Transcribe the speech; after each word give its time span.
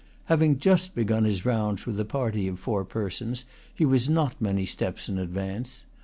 Having 0.25 0.57
just 0.57 0.95
begun 0.95 1.25
his 1.25 1.45
rounds 1.45 1.85
with 1.85 1.99
a 1.99 2.05
party 2.05 2.47
of 2.47 2.57
four 2.57 2.83
persons, 2.83 3.45
he 3.71 3.85
was 3.85 4.09
not 4.09 4.41
many 4.41 4.65
steps 4.65 5.07
in 5.07 5.19
advance. 5.19 5.85